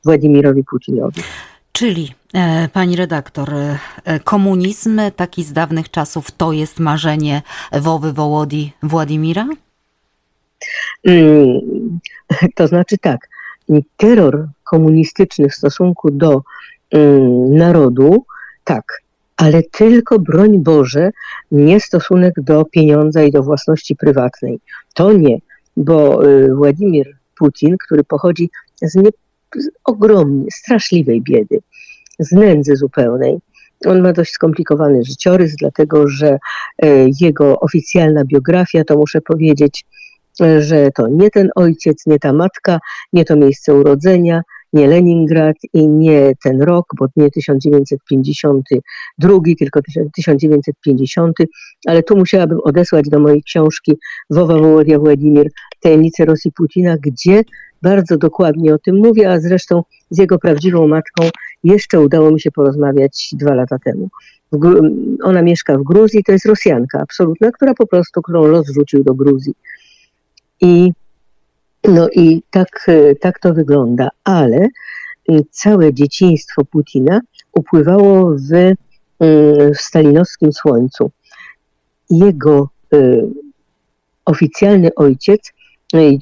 Władimirowi 0.03 0.63
Putinowi. 0.63 1.21
Czyli, 1.82 2.14
e, 2.34 2.70
pani 2.74 2.96
redaktor, 2.96 3.54
e, 3.54 3.80
komunizm 4.20 5.02
taki 5.16 5.44
z 5.44 5.54
dawnych 5.54 5.92
czasów 5.92 6.32
to 6.32 6.52
jest 6.52 6.80
marzenie 6.80 7.42
Wowy 7.72 8.14
Wołodi 8.14 8.74
Władimira? 8.84 9.48
Mm, 11.08 11.60
to 12.56 12.68
znaczy 12.68 12.98
tak, 12.98 13.30
terror 13.98 14.48
komunistyczny 14.64 15.50
w 15.50 15.56
stosunku 15.56 16.12
do 16.12 16.42
mm, 16.92 17.56
narodu, 17.56 18.26
tak, 18.64 19.02
ale 19.38 19.64
tylko 19.64 20.20
broń 20.20 20.60
Boże, 20.60 21.12
nie 21.52 21.80
stosunek 21.80 22.34
do 22.38 22.66
pieniądza 22.66 23.24
i 23.24 23.32
do 23.32 23.44
własności 23.44 23.96
prywatnej. 23.96 24.60
To 24.94 25.14
nie, 25.14 25.38
bo 25.78 26.26
y, 26.30 26.56
Władimir 26.56 27.18
Putin, 27.38 27.76
który 27.86 28.04
pochodzi 28.04 28.50
z, 28.82 28.96
nie, 28.96 29.10
z 29.56 29.70
ogromnie, 29.86 30.46
straszliwej 30.52 31.22
biedy, 31.22 31.62
z 32.22 32.32
nędzy 32.32 32.75
zupełnej, 32.75 33.38
on 33.86 34.01
ma 34.01 34.13
dość 34.13 34.32
skomplikowany 34.32 35.04
życiorys, 35.04 35.56
dlatego 35.56 36.08
że 36.08 36.38
e, 36.78 36.88
jego 37.22 37.60
oficjalna 37.60 38.25
biografia, 38.25 38.84
to 38.84 38.98
muszę 38.98 39.22
powiedzieć, 39.22 39.86
e, 40.42 40.62
że 40.62 40.92
to 40.96 41.08
nie 41.08 41.30
ten 41.30 41.50
ojciec, 41.56 42.06
nie 42.06 42.20
ta 42.20 42.34
matka, 42.34 42.80
nie 43.13 43.25
to 43.25 43.36
miejsce 43.36 43.74
urodzenia, 43.74 44.42
nie 44.74 44.88
Leningrad 44.88 45.56
i 45.74 45.88
nie 45.88 46.34
ten 46.44 46.62
rok, 46.62 46.86
bo 47.00 47.06
nie 47.16 47.32
1952, 47.32 49.40
tylko 49.60 49.82
1950, 50.16 51.38
ale 51.88 52.04
tu 52.04 52.18
musiałabym 52.18 52.60
odesłać 52.63 53.10
do 53.10 53.20
mojej 53.20 53.44
książki 53.44 53.98
Wowa 54.30 54.60
Wołodia 54.60 55.00
Władimir 55.00 55.48
Tajemnice 55.82 56.25
Rosji 56.25 56.51
Putina, 56.51 56.96
gdzie 57.01 57.44
bardzo 57.82 58.18
dokładnie 58.18 58.74
o 58.74 58.78
tym 58.78 58.96
mówi, 58.96 59.25
a 59.25 59.40
zresztą 59.40 59.84
z 60.10 60.18
jego 60.18 60.40
prawdziwą 60.40 60.88
matką 60.88 61.30
jeszcze 61.63 62.00
udało 62.00 62.32
mi 62.32 62.41
się 62.41 62.51
porozmawiać 62.51 63.30
dwa 63.34 63.53
lata 63.53 63.80
temu. 63.80 64.10
Ona 65.24 65.41
mieszka 65.41 65.77
w 65.77 65.84
Gruzji, 65.84 66.24
to 66.24 66.32
jest 66.32 66.46
Rosjanka 66.46 67.00
absolutna, 67.00 67.51
która 67.51 67.74
po 67.74 67.88
prostu, 67.88 68.22
którą 68.22 68.46
los 68.48 68.68
rzucił 68.68 69.03
do 69.03 69.13
Gruzji. 69.13 69.53
I, 70.62 70.91
no 71.84 72.10
i 72.10 72.44
tak, 72.50 72.89
tak 73.22 73.39
to 73.39 73.53
wygląda, 73.53 74.10
ale 74.24 74.68
y, 75.32 75.46
całe 75.51 75.94
dzieciństwo 75.94 76.65
Putina 76.65 77.22
upływało 77.53 78.36
w, 78.36 78.53
y, 78.53 78.75
w 79.75 79.82
stalinowskim 79.82 80.53
słońcu. 80.53 81.12
Jego 82.10 82.70
y, 82.94 83.27
oficjalny 84.25 84.96
ojciec 84.96 85.51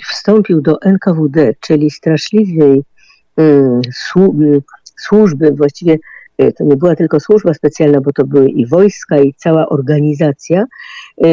wstąpił 0.09 0.61
do 0.61 0.81
NKWD, 0.81 1.53
czyli 1.59 1.91
straszliwej 1.91 2.83
służby, 5.07 5.51
właściwie 5.51 5.97
e, 6.37 6.51
to 6.51 6.63
nie 6.63 6.75
była 6.75 6.95
tylko 6.95 7.19
służba 7.19 7.53
specjalna, 7.53 8.01
bo 8.01 8.11
to 8.11 8.25
były 8.25 8.49
i 8.49 8.67
wojska, 8.67 9.19
i 9.19 9.33
cała 9.33 9.69
organizacja, 9.69 10.65
e, 11.23 11.25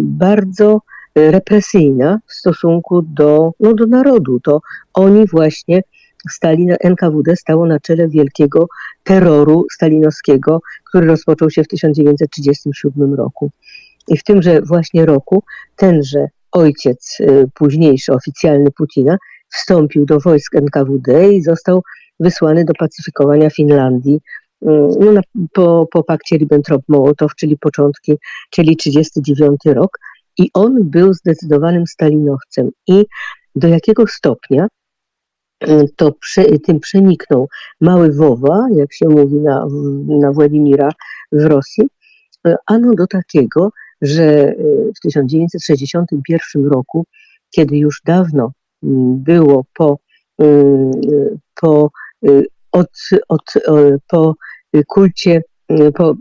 bardzo 0.00 0.80
represyjna 1.14 2.20
w 2.26 2.32
stosunku 2.32 3.02
do, 3.02 3.52
no, 3.60 3.74
do 3.74 3.86
narodu. 3.86 4.40
To 4.40 4.60
oni 4.94 5.26
właśnie 5.26 5.82
stali 6.30 6.68
NKWD 6.80 7.36
stało 7.36 7.66
na 7.66 7.80
czele 7.80 8.08
wielkiego 8.08 8.66
terroru 9.04 9.66
stalinowskiego, 9.72 10.60
który 10.84 11.06
rozpoczął 11.06 11.50
się 11.50 11.64
w 11.64 11.68
1937 11.68 13.14
roku. 13.14 13.50
I 14.08 14.16
w 14.16 14.24
tymże 14.24 14.62
właśnie 14.62 15.06
roku 15.06 15.42
tenże 15.76 16.28
ojciec, 16.52 17.16
e, 17.20 17.24
późniejszy 17.54 18.12
oficjalny 18.12 18.70
Putina, 18.70 19.16
wstąpił 19.48 20.06
do 20.06 20.20
wojsk 20.20 20.54
NKWD 20.54 21.32
i 21.32 21.42
został 21.42 21.82
wysłany 22.20 22.64
do 22.64 22.72
pacyfikowania 22.78 23.50
Finlandii 23.50 24.20
mm, 24.62 24.90
no, 25.00 25.12
na, 25.12 25.20
po, 25.52 25.86
po 25.92 26.04
pakcie 26.04 26.38
Ribbentrop-Mołotow, 26.38 27.34
czyli 27.36 27.58
początki, 27.58 28.12
czyli 28.50 28.76
39 28.76 29.56
rok. 29.66 29.98
I 30.38 30.50
on 30.54 30.90
był 30.90 31.12
zdecydowanym 31.12 31.86
stalinowcem. 31.86 32.70
I 32.86 33.04
do 33.56 33.68
jakiego 33.68 34.06
stopnia 34.06 34.66
mm, 35.60 35.86
to 35.96 36.12
prze, 36.12 36.44
tym 36.58 36.80
przeniknął 36.80 37.48
mały 37.80 38.12
Wowa, 38.12 38.66
jak 38.76 38.92
się 38.92 39.08
mówi 39.08 39.34
na, 39.34 39.66
na 40.20 40.32
Władimira 40.32 40.88
w 41.32 41.44
Rosji, 41.44 41.84
e, 42.46 42.56
ano 42.66 42.94
do 42.94 43.06
takiego, 43.06 43.70
że 44.02 44.24
e, 44.24 44.54
w 44.96 45.00
1961 45.02 46.66
roku, 46.66 47.06
kiedy 47.50 47.76
już 47.76 48.00
dawno 48.04 48.52
mm, 48.82 49.22
było 49.22 49.64
po, 49.74 49.98
po 51.60 51.90
od, 52.72 52.90
od, 53.28 53.42
po 54.08 54.34
kulcie, 54.86 55.42
y, 55.72 55.92
po 55.92 56.14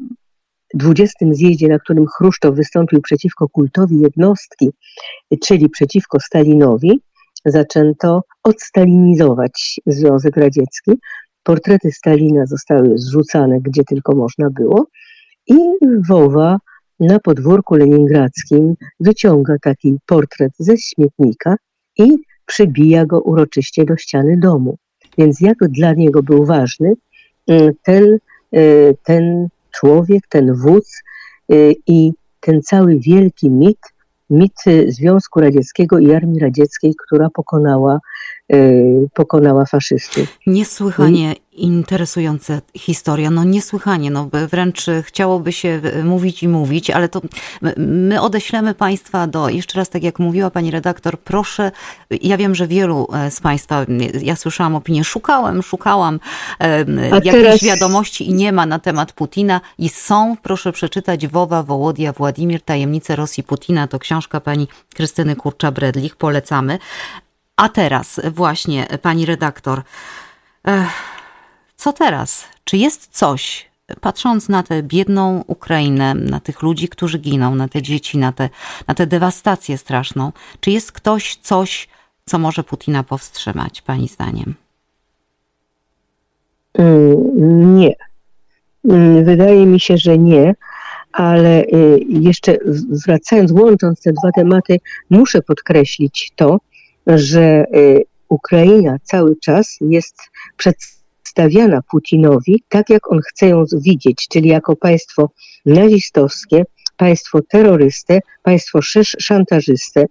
20 0.74 1.26
zjeździe, 1.32 1.68
na 1.68 1.80
którym 1.80 2.06
Chruszczow 2.08 2.56
wystąpił 2.56 3.02
przeciwko 3.02 3.50
kultowi 3.50 4.00
jednostki, 4.00 4.70
czyli 5.46 5.70
przeciwko 5.70 6.20
Stalinowi, 6.20 7.02
zaczęto 7.46 8.22
odstalinizować 8.44 9.80
Związek 9.86 10.38
Radziecki. 10.38 10.92
Portrety 11.44 11.92
Stalina 11.92 12.46
zostały 12.46 12.98
zrzucane 12.98 13.60
gdzie 13.62 13.84
tylko 13.84 14.16
można 14.16 14.50
było 14.50 14.88
i 15.48 15.58
Wowa 16.10 16.58
na 17.00 17.20
podwórku 17.20 17.76
leningradzkim 17.76 18.76
wyciąga 19.00 19.56
taki 19.62 19.98
portret 20.06 20.52
ze 20.60 20.78
śmietnika 20.78 21.56
i 21.98 22.18
przybija 22.46 23.06
go 23.06 23.22
uroczyście 23.22 23.86
do 23.86 23.98
ściany 23.98 24.38
domu. 24.38 24.78
Więc 25.18 25.42
jak 25.42 25.58
dla 25.62 25.94
niego 25.94 26.24
był 26.24 26.46
ważny 26.46 26.94
mm, 27.48 27.74
ten, 27.84 28.18
y, 28.56 28.96
ten 29.04 29.48
człowiek, 29.72 30.28
ten 30.30 30.54
wódz 30.54 31.02
y, 31.52 31.76
i 31.88 32.12
ten 32.40 32.62
cały 32.62 33.00
wielki 33.00 33.50
mit, 33.52 33.80
mit 34.30 34.54
Związku 34.88 35.40
Radzieckiego 35.40 36.00
i 36.00 36.14
Armii 36.14 36.40
Radzieckiej, 36.40 36.96
która 37.06 37.30
pokonała 37.30 38.00
pokonała 39.14 39.66
faszystów. 39.66 40.38
Niesłychanie 40.48 41.36
interesująca 41.58 42.62
historia, 42.76 43.30
no 43.30 43.44
niesłychanie, 43.44 44.12
no 44.12 44.30
wręcz 44.52 44.86
chciałoby 45.02 45.52
się 45.52 45.82
mówić 46.04 46.44
i 46.44 46.48
mówić, 46.48 46.90
ale 46.90 47.10
to 47.10 47.22
my 47.78 48.22
odeślemy 48.22 48.74
Państwa 48.74 49.28
do, 49.28 49.50
jeszcze 49.50 49.78
raz 49.78 49.90
tak 49.90 50.04
jak 50.04 50.20
mówiła 50.20 50.50
Pani 50.50 50.72
redaktor, 50.72 51.20
proszę, 51.20 51.72
ja 52.22 52.38
wiem, 52.38 52.56
że 52.56 52.68
wielu 52.68 53.08
e, 53.14 53.32
z 53.32 53.40
Państwa, 53.40 53.86
ja 54.22 54.36
słyszałam 54.36 54.76
opinię, 54.76 55.04
szukałem, 55.04 55.64
szukałam 55.64 56.20
jakiejś 57.12 57.34
teraz... 57.34 57.64
wiadomości 57.64 58.30
i 58.30 58.34
nie 58.34 58.52
ma 58.52 58.66
na 58.66 58.80
temat 58.80 59.14
Putina 59.14 59.62
i 59.78 59.90
są, 59.90 60.36
proszę 60.44 60.72
przeczytać 60.72 61.28
Wowa 61.28 61.64
Wołodia 61.64 62.14
Władimir, 62.14 62.62
Tajemnice 62.62 63.16
Rosji 63.16 63.44
Putina, 63.44 63.88
to 63.88 64.00
książka 64.00 64.40
Pani 64.40 64.68
Krystyny 64.94 65.36
Kurcza-Bredlich, 65.36 66.16
polecamy. 66.16 66.80
A 67.58 67.70
teraz 67.70 68.22
właśnie, 68.32 68.88
pani 69.02 69.26
redaktor, 69.26 69.82
co 71.76 71.94
teraz? 71.94 72.46
Czy 72.64 72.78
jest 72.78 73.08
coś, 73.12 73.70
patrząc 74.02 74.50
na 74.50 74.64
tę 74.64 74.84
biedną 74.84 75.44
Ukrainę, 75.48 76.14
na 76.14 76.40
tych 76.40 76.62
ludzi, 76.62 76.90
którzy 76.90 77.18
giną, 77.20 77.56
na 77.56 77.68
te 77.68 77.82
dzieci, 77.82 78.18
na, 78.18 78.32
te, 78.32 78.50
na 78.88 78.94
tę 78.94 79.08
dewastację 79.08 79.78
straszną, 79.78 80.32
czy 80.60 80.72
jest 80.72 80.92
ktoś, 80.92 81.36
coś, 81.36 81.88
co 82.26 82.40
może 82.40 82.64
Putina 82.64 83.04
powstrzymać, 83.04 83.82
pani 83.82 84.08
zdaniem? 84.08 84.56
Mm, 86.74 87.76
nie. 87.76 87.96
Mm, 88.86 89.26
wydaje 89.26 89.66
mi 89.66 89.80
się, 89.80 89.98
że 89.98 90.18
nie, 90.18 90.56
ale 91.12 91.64
y, 91.64 92.00
jeszcze 92.10 92.58
wracając, 93.06 93.52
łącząc 93.52 94.02
te 94.02 94.14
dwa 94.14 94.32
tematy, 94.32 94.80
muszę 95.10 95.42
podkreślić 95.42 96.32
to, 96.36 96.58
że 97.08 97.66
y, 97.76 98.04
Ukraina 98.30 98.98
cały 99.04 99.36
czas 99.36 99.78
jest 99.82 100.16
przedstawiana 100.58 101.82
Putinowi 101.92 102.64
tak, 102.70 102.90
jak 102.90 103.12
on 103.12 103.20
chce 103.22 103.48
ją 103.48 103.64
widzieć, 103.74 104.28
czyli 104.30 104.50
jako 104.50 104.76
państwo 104.76 105.30
nazistowskie, 105.66 106.64
państwo 106.98 107.40
terrorystę, 107.50 108.20
państwo 108.44 108.80
szantażystę. 109.20 110.06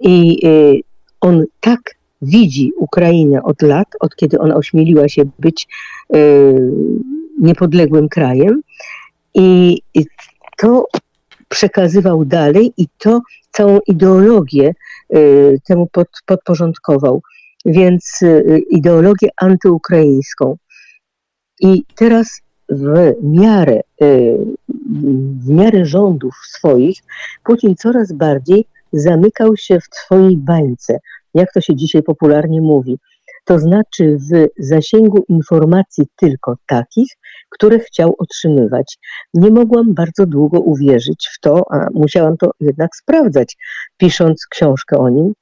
I 0.00 0.46
y, 0.46 0.80
on 1.20 1.44
tak 1.60 1.80
widzi 2.22 2.72
Ukrainę 2.76 3.42
od 3.42 3.62
lat, 3.62 3.88
od 4.00 4.16
kiedy 4.16 4.38
ona 4.38 4.56
ośmieliła 4.56 5.08
się 5.08 5.22
być 5.38 5.66
y, 6.16 6.18
niepodległym 7.40 8.08
krajem. 8.08 8.60
I 9.34 9.78
to 10.56 10.86
przekazywał 11.54 12.24
dalej 12.24 12.72
i 12.76 12.86
to 12.98 13.20
całą 13.50 13.78
ideologię 13.86 14.74
y, 15.14 15.60
temu 15.68 15.86
pod, 15.92 16.08
podporządkował. 16.26 17.22
Więc 17.66 18.22
y, 18.22 18.62
ideologię 18.70 19.28
antyukraińską. 19.36 20.56
I 21.60 21.82
teraz 21.94 22.40
w 22.68 23.12
miarę 23.22 23.80
y, 24.02 24.38
w 25.44 25.48
miarę 25.48 25.84
rządów 25.84 26.34
swoich 26.44 26.98
Putin 27.44 27.76
coraz 27.76 28.12
bardziej 28.12 28.64
zamykał 28.92 29.56
się 29.56 29.80
w 29.80 29.96
swojej 29.96 30.36
bańce, 30.36 30.98
jak 31.34 31.52
to 31.52 31.60
się 31.60 31.76
dzisiaj 31.76 32.02
popularnie 32.02 32.60
mówi. 32.60 32.98
To 33.44 33.58
znaczy 33.58 34.18
w 34.30 34.46
zasięgu 34.58 35.24
informacji 35.28 36.04
tylko 36.16 36.56
takich, 36.66 37.08
które 37.54 37.78
chciał 37.78 38.14
otrzymywać. 38.18 38.98
Nie 39.34 39.50
mogłam 39.50 39.94
bardzo 39.94 40.26
długo 40.26 40.60
uwierzyć 40.60 41.28
w 41.34 41.40
to, 41.40 41.62
a 41.70 41.86
musiałam 41.94 42.36
to 42.36 42.50
jednak 42.60 42.96
sprawdzać, 42.96 43.56
pisząc 43.96 44.46
książkę 44.50 44.98
o 44.98 45.08
nim. 45.08 45.32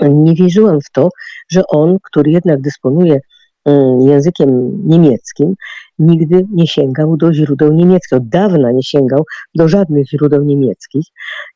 Nie 0.00 0.34
wierzyłam 0.34 0.80
w 0.80 0.90
to, 0.92 1.08
że 1.50 1.62
on, 1.68 1.96
który 2.02 2.30
jednak 2.30 2.60
dysponuje 2.60 3.20
mm, 3.64 4.00
językiem 4.00 4.80
niemieckim, 4.88 5.54
nigdy 5.98 6.46
nie 6.52 6.66
sięgał 6.66 7.16
do 7.16 7.32
źródeł 7.32 7.72
niemieckich. 7.72 8.18
Od 8.18 8.28
dawna 8.28 8.72
nie 8.72 8.82
sięgał 8.82 9.24
do 9.54 9.68
żadnych 9.68 10.08
źródeł 10.08 10.44
niemieckich 10.44 11.06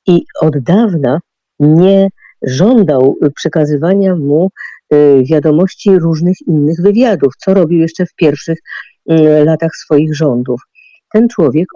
i 0.07 0.25
od 0.41 0.59
dawna 0.59 1.19
nie 1.61 2.09
żądał 2.43 3.17
przekazywania 3.35 4.17
mu 4.17 4.51
y, 4.95 5.23
wiadomości 5.31 5.99
różnych 5.99 6.37
innych 6.47 6.81
wywiadów, 6.83 7.33
co 7.45 7.55
robił 7.55 7.79
jeszcze 7.79 8.07
w 8.07 8.15
pierwszych 8.15 8.59
latach 9.45 9.77
swoich 9.77 10.17
rządów. 10.17 10.61
Ten 11.13 11.29
człowiek 11.29 11.67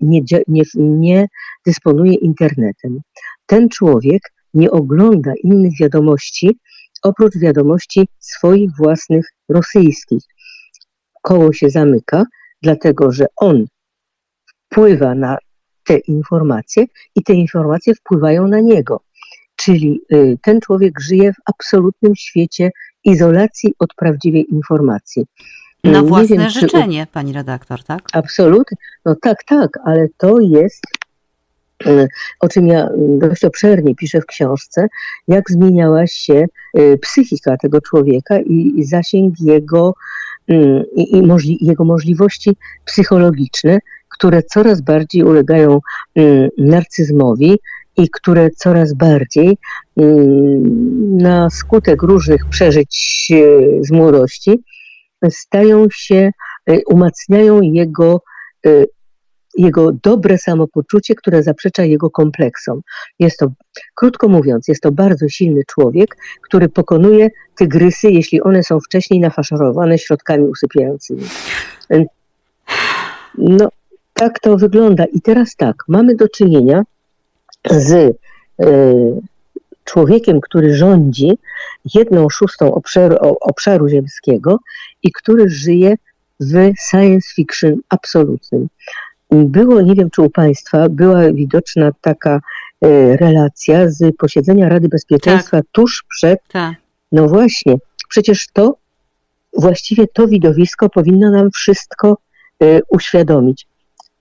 nie, 0.00 0.20
nie, 0.48 0.62
nie 0.74 1.26
dysponuje 1.66 2.14
internetem. 2.14 3.00
Ten 3.46 3.68
człowiek 3.68 4.22
nie 4.54 4.70
ogląda 4.70 5.32
innych 5.44 5.72
wiadomości 5.80 6.58
oprócz 7.04 7.38
wiadomości 7.38 8.08
swoich 8.18 8.70
własnych 8.76 9.26
rosyjskich. 9.48 10.22
Koło 11.22 11.52
się 11.52 11.70
zamyka, 11.70 12.24
dlatego 12.62 13.12
że 13.12 13.26
on 13.36 13.66
wpływa 14.46 15.14
na 15.14 15.38
te 15.84 15.98
informacje 15.98 16.84
i 17.14 17.22
te 17.22 17.32
informacje 17.32 17.94
wpływają 17.94 18.48
na 18.48 18.60
niego. 18.60 19.00
Czyli 19.56 20.00
y, 20.12 20.38
ten 20.42 20.60
człowiek 20.60 21.00
żyje 21.00 21.32
w 21.32 21.36
absolutnym 21.46 22.16
świecie 22.16 22.70
izolacji 23.04 23.74
od 23.78 23.94
prawdziwej 23.94 24.46
informacji. 24.50 25.24
Na 25.84 26.02
własne 26.02 26.36
wiem, 26.36 26.50
życzenie, 26.50 27.06
czy... 27.06 27.12
pani 27.12 27.32
redaktor, 27.32 27.84
tak? 27.84 28.02
Absolutnie. 28.12 28.76
No 29.04 29.14
tak, 29.22 29.44
tak, 29.44 29.78
ale 29.84 30.08
to 30.18 30.40
jest, 30.40 30.82
y, 31.86 32.08
o 32.40 32.48
czym 32.48 32.66
ja 32.66 32.88
dość 32.96 33.44
obszernie 33.44 33.94
piszę 33.94 34.20
w 34.20 34.26
książce, 34.26 34.86
jak 35.28 35.50
zmieniała 35.50 36.06
się 36.06 36.44
y, 36.78 36.98
psychika 37.02 37.56
tego 37.56 37.80
człowieka 37.80 38.38
i 38.40 38.84
zasięg 38.84 39.34
jego, 39.40 39.94
i, 40.96 41.22
możli 41.22 41.58
jego 41.60 41.84
możliwości 41.84 42.56
psychologiczne, 42.84 43.78
które 44.08 44.42
coraz 44.42 44.80
bardziej 44.80 45.22
ulegają 45.22 45.80
narcyzmowi, 46.58 47.58
i 47.96 48.10
które 48.10 48.50
coraz 48.50 48.94
bardziej 48.94 49.58
na 51.10 51.50
skutek 51.50 52.02
różnych 52.02 52.46
przeżyć 52.46 53.32
z 53.80 53.90
młodości 53.90 54.62
stają 55.30 55.86
się, 55.92 56.30
e, 56.66 56.78
umacniają 56.86 57.60
jego, 57.60 58.20
e, 58.66 58.84
jego 59.56 59.92
dobre 59.92 60.38
samopoczucie, 60.38 61.14
które 61.14 61.42
zaprzecza 61.42 61.84
jego 61.84 62.10
kompleksom. 62.10 62.80
Jest 63.18 63.38
to, 63.38 63.46
krótko 63.94 64.28
mówiąc, 64.28 64.68
jest 64.68 64.82
to 64.82 64.92
bardzo 64.92 65.28
silny 65.28 65.60
człowiek, 65.66 66.16
który 66.42 66.68
pokonuje 66.68 67.30
tygrysy, 67.56 68.10
jeśli 68.10 68.42
one 68.42 68.62
są 68.62 68.80
wcześniej 68.80 69.20
nafaszerowane 69.20 69.98
środkami 69.98 70.44
usypiającymi. 70.44 71.22
E, 71.90 72.04
no, 73.38 73.68
tak 74.14 74.40
to 74.40 74.56
wygląda. 74.56 75.04
I 75.04 75.20
teraz 75.20 75.56
tak, 75.56 75.76
mamy 75.88 76.14
do 76.14 76.28
czynienia 76.28 76.82
z 77.70 77.92
e, 77.92 78.74
człowiekiem, 79.84 80.40
który 80.40 80.74
rządzi 80.74 81.38
jedną 81.94 82.28
szóstą 82.28 82.74
obszaru, 82.74 83.16
obszaru 83.40 83.88
ziemskiego 83.88 84.58
i 85.04 85.12
który 85.12 85.48
żyje 85.48 85.94
w 86.40 86.72
science 86.90 87.28
fiction 87.34 87.74
absolutnym. 87.88 88.68
Było, 89.30 89.80
nie 89.80 89.94
wiem 89.94 90.10
czy 90.10 90.22
u 90.22 90.30
Państwa, 90.30 90.88
była 90.88 91.32
widoczna 91.32 91.90
taka 92.00 92.40
e, 92.80 93.16
relacja 93.16 93.90
z 93.90 94.16
posiedzenia 94.16 94.68
Rady 94.68 94.88
Bezpieczeństwa 94.88 95.56
tak. 95.56 95.66
tuż 95.72 96.04
przed. 96.08 96.38
Tak. 96.48 96.74
No 97.12 97.28
właśnie, 97.28 97.74
przecież 98.08 98.48
to, 98.52 98.76
właściwie 99.58 100.06
to 100.06 100.26
widowisko 100.26 100.88
powinno 100.88 101.30
nam 101.30 101.50
wszystko 101.50 102.18
e, 102.62 102.80
uświadomić. 102.88 103.66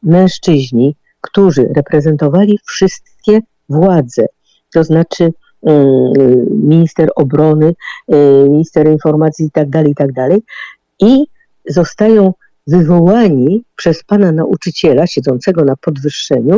Mężczyźni, 0.04 0.96
którzy 1.22 1.70
reprezentowali 1.76 2.60
wszystkie 2.66 3.40
władze, 3.70 4.26
to 4.74 4.84
znaczy 4.84 5.32
minister 6.50 7.10
obrony, 7.16 7.74
y, 8.14 8.50
minister 8.50 8.88
informacji 8.88 9.46
itd., 9.46 9.72
tak 9.72 9.88
itd. 9.88 10.14
Tak 10.30 10.40
i 11.00 11.26
zostają 11.70 12.34
wywołani 12.68 13.64
przez 13.76 14.04
pana 14.04 14.32
nauczyciela 14.32 15.08
siedzącego 15.08 15.66
na 15.66 15.76
podwyższeniu 15.76 16.58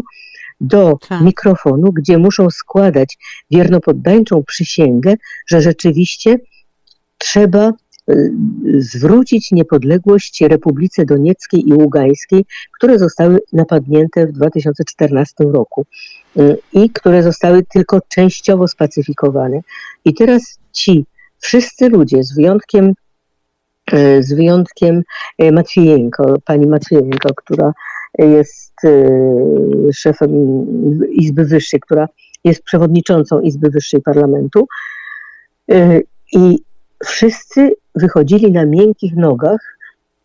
do 0.62 0.98
tak. 1.10 1.22
mikrofonu, 1.22 1.92
gdzie 1.92 2.18
muszą 2.18 2.50
składać 2.50 3.18
wiernopoddańczą 3.52 4.44
przysięgę, 4.44 5.14
że 5.48 5.62
rzeczywiście 5.62 6.40
trzeba 7.18 7.72
Y, 8.12 8.34
zwrócić 8.82 9.52
niepodległość 9.52 10.42
Republice 10.42 11.06
Donieckiej 11.06 11.70
i 11.70 11.74
Ługańskiej, 11.74 12.46
które 12.78 13.00
zostały 13.00 13.40
napadnięte 13.54 14.28
w 14.28 14.32
2014 14.32 15.34
roku 15.44 15.82
y, 15.82 16.25
i 16.74 16.90
które 16.90 17.24
zostały 17.24 17.64
tylko 17.64 18.00
częściowo 18.08 18.68
spacyfikowane. 18.68 19.60
I 20.06 20.14
teraz 20.14 20.60
ci 20.72 21.06
wszyscy 21.40 21.90
ludzie, 21.90 22.24
z 22.24 22.36
wyjątkiem 22.36 22.94
y, 23.94 24.24
z 24.24 24.34
wyjątkiem 24.34 25.04
Matwiejenko, 25.52 26.36
pani 26.46 26.68
Matwiejenko, 26.68 27.30
która 27.36 27.74
jest 28.20 28.74
szefem 29.94 30.32
Izby 31.12 31.46
Wyższej, 31.46 31.80
która 31.80 32.08
jest 32.44 32.64
przewodniczącą 32.64 33.42
Izby 33.42 33.70
Wyższej 33.70 34.02
Parlamentu. 34.02 34.68
I 36.34 36.60
wszyscy 37.06 37.72
wychodzili 37.96 38.52
na 38.52 38.66
miękkich 38.66 39.16
nogach 39.16 39.75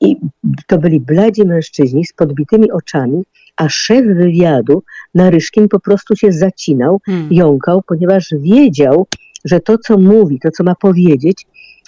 i 0.01 0.17
to 0.67 0.79
byli 0.79 1.01
bladzi 1.01 1.45
mężczyźni 1.45 2.05
z 2.05 2.13
podbitymi 2.13 2.71
oczami, 2.73 3.23
a 3.57 3.69
szef 3.69 4.05
wywiadu 4.07 4.83
Naryszkin 5.15 5.69
po 5.69 5.81
prostu 5.81 6.17
się 6.17 6.33
zacinał, 6.33 7.01
hmm. 7.07 7.33
jąkał, 7.33 7.83
ponieważ 7.87 8.35
wiedział, 8.39 9.07
że 9.45 9.61
to, 9.61 9.79
co 9.79 9.99
mówi, 9.99 10.39
to, 10.43 10.51
co 10.51 10.65
ma 10.65 10.75
powiedzieć, 10.75 11.47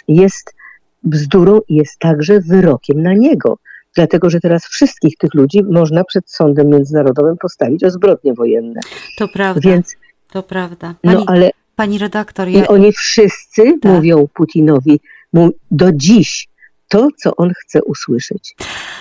jest 0.09 0.55
bzdurą 1.03 1.61
i 1.69 1.75
jest 1.75 1.99
także 1.99 2.41
wyrokiem 2.41 3.03
na 3.03 3.15
niego. 3.15 3.59
Dlatego, 3.95 4.31
że 4.31 4.41
teraz 4.41 4.67
wszystkich 4.67 5.17
tych 5.17 5.35
ludzi 5.35 5.63
można 5.63 6.05
przed 6.05 6.31
sądem 6.31 6.69
międzynarodowym 6.69 7.37
postawić 7.37 7.85
o 7.85 7.91
zbrodnie 7.91 8.35
wojenne. 8.35 8.81
To 9.19 9.29
prawda. 9.29 9.71
Więc, 9.71 9.97
to 10.33 10.43
prawda. 10.43 10.95
Pani, 11.03 11.17
no 11.17 11.25
ale 11.27 11.51
Pani 11.77 11.99
redaktor, 11.99 12.49
ja... 12.49 12.65
I 12.65 12.67
oni 12.67 12.93
wszyscy 12.93 13.63
tak. 13.81 13.93
mówią 13.93 14.27
Putinowi 14.35 15.01
do 15.71 15.93
dziś 15.93 16.49
to, 16.93 17.09
co 17.17 17.37
on 17.37 17.53
chce 17.55 17.83
usłyszeć. 17.83 18.55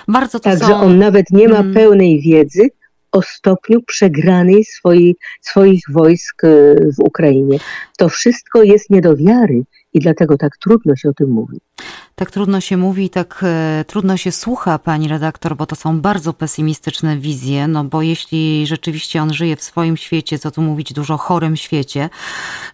Bardzo 0.08 0.40
to 0.40 0.44
Także 0.44 0.68
są... 0.68 0.82
on 0.82 0.98
nawet 0.98 1.26
nie 1.32 1.48
ma 1.48 1.56
hmm. 1.56 1.74
pełnej 1.74 2.22
wiedzy 2.22 2.70
o 3.12 3.22
stopniu 3.22 3.82
przegranej 3.82 4.66
swojej, 4.66 5.16
swoich 5.42 5.84
wojsk 5.90 6.44
e, 6.44 6.48
w 6.98 7.00
Ukrainie. 7.00 7.58
To 7.98 8.10
wszystko 8.10 8.64
jest 8.64 8.90
nie 8.90 9.02
do 9.02 9.16
wiary 9.16 9.64
i 9.94 10.00
dlatego 10.00 10.38
tak 10.38 10.58
trudno 10.58 10.96
się 10.96 11.10
o 11.10 11.14
tym 11.14 11.30
mówi 11.30 11.58
tak 12.22 12.32
trudno 12.32 12.62
się 12.62 12.78
mówi, 12.78 13.10
tak 13.10 13.44
e, 13.44 13.86
trudno 13.88 14.18
się 14.18 14.32
słucha, 14.32 14.80
pani 14.80 15.08
redaktor, 15.08 15.56
bo 15.56 15.66
to 15.66 15.76
są 15.76 16.02
bardzo 16.02 16.34
pesymistyczne 16.34 17.18
wizje, 17.18 17.68
no 17.68 17.84
bo 17.84 18.02
jeśli 18.02 18.68
rzeczywiście 18.68 19.22
on 19.22 19.34
żyje 19.34 19.56
w 19.56 19.64
swoim 19.64 19.98
świecie, 19.98 20.40
co 20.40 20.52
tu 20.52 20.62
mówić, 20.62 20.94
dużo 20.94 21.18
chorym 21.18 21.58
świecie, 21.58 22.10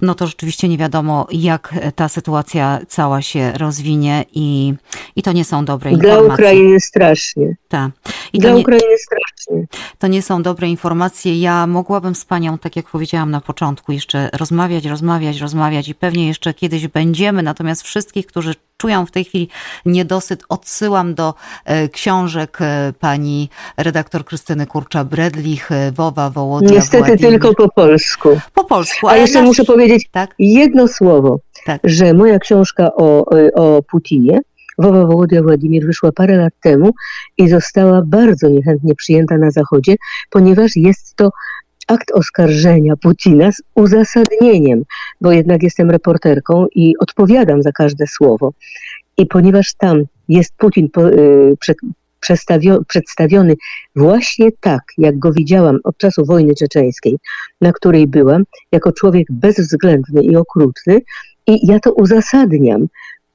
no 0.02 0.16
to 0.16 0.28
rzeczywiście 0.28 0.68
nie 0.68 0.78
wiadomo, 0.78 1.28
jak 1.32 1.74
ta 1.96 2.10
sytuacja 2.10 2.80
cała 2.88 3.22
się 3.22 3.52
rozwinie 3.52 4.26
i, 4.34 4.74
i 5.16 5.24
to 5.24 5.32
nie 5.32 5.46
są 5.46 5.66
dobre 5.66 5.92
Dla 5.92 5.98
informacje. 5.98 6.26
Dla 6.26 6.34
Ukrainy 6.34 6.80
strasznie. 6.80 7.56
Tak. 7.68 7.92
I 8.34 8.40
Dla 8.40 8.52
nie, 8.52 8.62
Ukrainy 8.62 8.98
strasznie. 8.98 9.68
To 10.00 10.08
nie 10.08 10.22
są 10.22 10.44
dobre 10.44 10.68
informacje. 10.68 11.40
Ja 11.40 11.68
mogłabym 11.68 12.16
z 12.16 12.26
panią, 12.26 12.58
tak 12.58 12.76
jak 12.76 12.86
powiedziałam 12.86 13.32
na 13.32 13.42
początku, 13.42 13.92
jeszcze 13.92 14.30
rozmawiać, 14.34 14.86
rozmawiać, 14.86 15.40
rozmawiać 15.40 15.88
i 15.88 15.96
pewnie 15.96 16.28
jeszcze 16.28 16.54
kiedyś 16.54 16.88
będziemy, 16.88 17.44
natomiast 17.44 17.82
wszystkich, 17.82 18.26
którzy 18.26 18.56
czują 18.78 19.06
w 19.06 19.12
tej 19.12 19.24
chwili 19.24 19.50
niedosyt, 19.86 20.44
odsyłam 20.50 21.16
do 21.16 21.34
e, 21.66 21.90
książek 21.90 22.58
e, 22.62 22.94
pani 23.00 23.50
redaktor 23.78 24.26
Krystyny 24.26 24.66
Kurcza-Bredlich, 24.66 25.72
e, 25.72 25.92
Wowa, 25.92 26.30
Wołodia, 26.30 26.70
Niestety 26.70 27.08
Władimir. 27.08 27.32
tylko 27.32 27.54
po 27.54 27.70
polsku. 27.70 28.40
Po 28.54 28.64
polsku. 28.64 29.08
A 29.08 29.18
jeszcze 29.18 29.40
nasz... 29.40 29.48
muszę 29.48 29.64
powiedzieć 29.64 30.10
tak? 30.12 30.36
jedno 30.40 30.88
słowo, 30.88 31.40
tak? 31.66 31.82
że 31.84 32.14
moja 32.14 32.40
książka 32.40 32.92
o, 32.96 33.26
o 33.56 33.84
Putinie 33.84 34.40
Wowa 34.78 35.06
Wołodia 35.06 35.44
Władimir 35.44 35.86
wyszła 35.86 36.12
parę 36.12 36.38
lat 36.38 36.54
temu 36.62 36.94
i 37.38 37.50
została 37.50 38.02
bardzo 38.06 38.50
niechętnie 38.50 38.96
przyjęta 38.96 39.38
na 39.38 39.52
Zachodzie, 39.52 39.96
ponieważ 40.30 40.72
jest 40.76 41.16
to 41.16 41.30
akt 41.88 42.12
oskarżenia 42.12 42.96
Putina 42.96 43.52
z 43.52 43.62
uzasadnieniem, 43.76 44.84
bo 45.22 45.32
jednak 45.32 45.64
jestem 45.64 45.92
reporterką 45.92 46.66
i 46.76 46.94
odpowiadam 47.00 47.64
za 47.64 47.72
każde 47.72 48.08
słowo. 48.08 48.54
I 49.18 49.26
ponieważ 49.26 49.74
tam 49.74 50.04
jest 50.30 50.54
Putin 50.58 50.90
po, 50.90 51.10
y, 51.10 51.58
przed, 51.60 51.78
przedstawiony 52.88 53.56
właśnie 53.96 54.50
tak, 54.60 54.82
jak 54.98 55.20
go 55.20 55.32
widziałam 55.32 55.80
od 55.84 55.98
czasu 55.98 56.26
wojny 56.26 56.56
czeczeńskiej, 56.56 57.18
na 57.62 57.72
której 57.72 58.08
byłam, 58.08 58.44
jako 58.72 58.92
człowiek 58.92 59.28
bezwzględny 59.30 60.24
i 60.24 60.36
okrutny, 60.36 61.02
i 61.48 61.68
ja 61.68 61.80
to 61.80 61.94
uzasadniam 61.94 62.88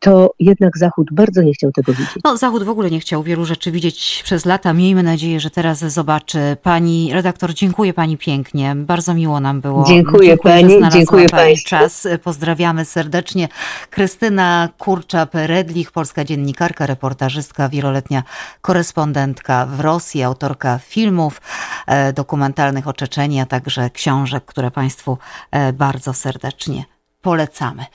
to 0.03 0.35
jednak 0.39 0.79
Zachód 0.79 1.09
bardzo 1.13 1.43
nie 1.43 1.53
chciał 1.53 1.73
tego 1.73 1.93
widzieć. 1.93 2.19
No, 2.25 2.37
Zachód 2.37 2.63
w 2.63 2.69
ogóle 2.69 2.91
nie 2.91 3.01
chciał 3.01 3.23
wielu 3.23 3.45
rzeczy 3.45 3.71
widzieć 3.71 4.23
przez 4.25 4.45
lata. 4.45 4.73
Miejmy 4.73 5.03
nadzieję, 5.03 5.41
że 5.41 5.51
teraz 5.51 5.79
zobaczy. 5.79 6.57
Pani 6.63 7.13
redaktor, 7.13 7.55
dziękuję 7.55 7.95
Pani 7.95 8.19
pięknie. 8.19 8.75
Bardzo 8.77 9.15
miło 9.15 9.41
nam 9.41 9.61
było. 9.61 9.85
Dziękuję, 9.85 10.29
dziękuję 10.29 10.55
Pani, 10.55 10.91
dziękuję 10.93 11.29
pani 11.29 11.43
Państwu. 11.43 11.69
czas. 11.69 12.09
Pozdrawiamy 12.23 12.85
serdecznie. 12.85 13.49
Krystyna 13.91 14.69
Kurczap-Redlich, 14.79 15.91
polska 15.93 16.25
dziennikarka, 16.25 16.87
reportażystka, 16.87 17.69
wieloletnia 17.69 18.23
korespondentka 18.61 19.67
w 19.67 19.81
Rosji, 19.81 20.23
autorka 20.23 20.79
filmów 20.79 21.41
e, 21.87 22.13
dokumentalnych 22.13 22.89
o 22.89 22.93
Czeczeniu, 22.93 23.43
a 23.43 23.47
także 23.47 23.91
książek, 23.91 24.45
które 24.45 24.71
Państwu 24.71 25.19
e, 25.51 25.73
bardzo 25.73 26.13
serdecznie 26.13 26.85
polecamy. 27.23 27.85